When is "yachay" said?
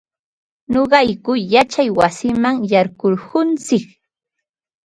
1.53-1.89